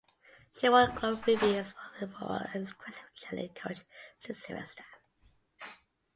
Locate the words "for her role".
1.73-2.39